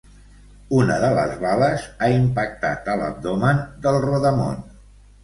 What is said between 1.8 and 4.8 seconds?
ha impactat a l’abdomen del rodamón.